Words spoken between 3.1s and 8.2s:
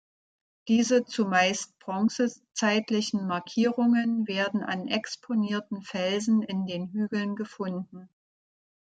Markierungen werden an exponierten Felsen in den Hügeln gefunden.